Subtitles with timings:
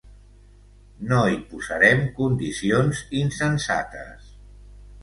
[1.11, 4.35] No hi posarem condicions insensates.